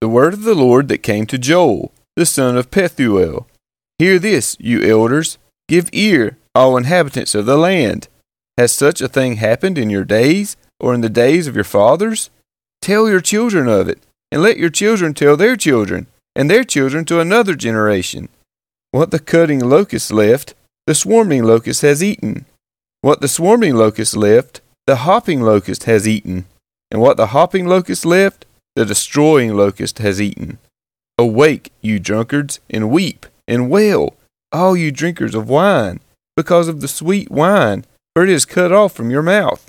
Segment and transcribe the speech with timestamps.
[0.00, 3.46] The word of the Lord that came to Joel, the son of Pethuel.
[3.98, 5.38] Hear this, you elders.
[5.66, 8.08] Give ear, all inhabitants of the land.
[8.56, 12.30] Has such a thing happened in your days, or in the days of your fathers?
[12.80, 13.98] Tell your children of it,
[14.30, 16.06] and let your children tell their children,
[16.36, 18.28] and their children to another generation.
[18.92, 20.54] What the cutting locust left,
[20.86, 22.46] the swarming locust has eaten.
[23.00, 26.46] What the swarming locust left, the hopping locust has eaten.
[26.90, 28.46] And what the hopping locust left,
[28.78, 30.56] the destroying locust has eaten.
[31.18, 34.14] Awake, you drunkards, and weep, and wail,
[34.52, 35.98] all you drinkers of wine,
[36.36, 39.68] because of the sweet wine, for it is cut off from your mouth.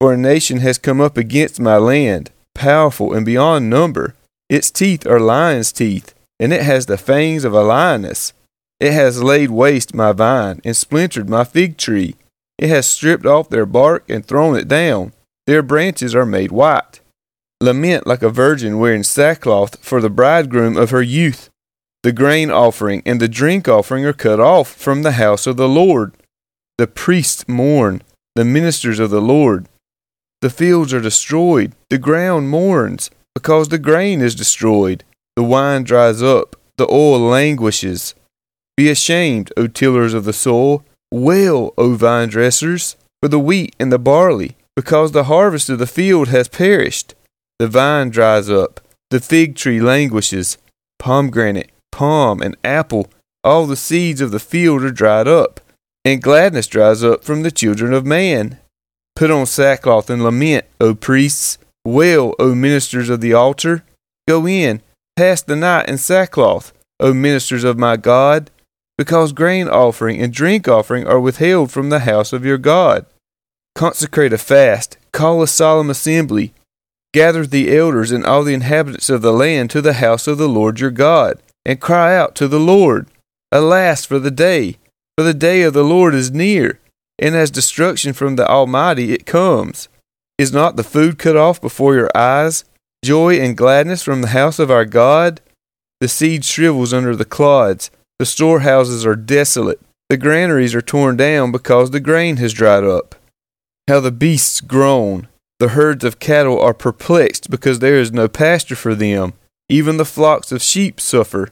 [0.00, 4.14] For a nation has come up against my land, powerful and beyond number.
[4.48, 8.32] Its teeth are lion's teeth, and it has the fangs of a lioness.
[8.78, 12.14] It has laid waste my vine, and splintered my fig tree.
[12.58, 15.14] It has stripped off their bark and thrown it down.
[15.48, 17.00] Their branches are made white.
[17.60, 21.48] Lament like a virgin wearing sackcloth for the bridegroom of her youth.
[22.02, 25.68] The grain offering and the drink offering are cut off from the house of the
[25.68, 26.14] Lord.
[26.78, 28.02] The priests mourn,
[28.34, 29.66] the ministers of the Lord.
[30.42, 35.02] The fields are destroyed, the ground mourns, because the grain is destroyed.
[35.34, 38.14] The wine dries up, the oil languishes.
[38.76, 40.84] Be ashamed, O tillers of the soil.
[41.10, 45.86] Wail, O vine dressers, for the wheat and the barley, because the harvest of the
[45.86, 47.14] field has perished.
[47.58, 50.58] The vine dries up, the fig tree languishes,
[50.98, 53.08] pomegranate, palm, and apple,
[53.42, 55.60] all the seeds of the field are dried up,
[56.04, 58.58] and gladness dries up from the children of man.
[59.14, 61.58] Put on sackcloth and lament, O priests.
[61.86, 63.84] Wail, O ministers of the altar.
[64.26, 64.82] Go in,
[65.16, 68.50] pass the night in sackcloth, O ministers of my God,
[68.98, 73.06] because grain offering and drink offering are withheld from the house of your God.
[73.76, 76.52] Consecrate a fast, call a solemn assembly,
[77.16, 80.48] gather the elders and all the inhabitants of the land to the house of the
[80.48, 83.08] Lord your God, and cry out to the Lord.
[83.50, 84.76] Alas for the day,
[85.16, 86.78] for the day of the Lord is near,
[87.18, 89.88] and as destruction from the Almighty it comes.
[90.36, 92.66] Is not the food cut off before your eyes,
[93.02, 95.40] joy and gladness from the house of our God?
[96.02, 99.80] The seed shrivels under the clods, the storehouses are desolate,
[100.10, 103.14] the granaries are torn down because the grain has dried up.
[103.88, 108.76] How the beasts groan, the herds of cattle are perplexed because there is no pasture
[108.76, 109.32] for them.
[109.68, 111.48] Even the flocks of sheep suffer.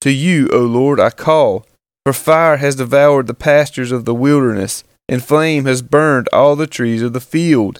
[0.00, 1.66] To you, O Lord, I call,
[2.04, 6.66] for fire has devoured the pastures of the wilderness, and flame has burned all the
[6.66, 7.78] trees of the field.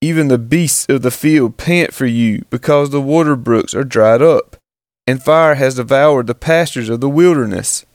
[0.00, 4.22] Even the beasts of the field pant for you, because the water brooks are dried
[4.22, 4.56] up,
[5.06, 7.86] and fire has devoured the pastures of the wilderness.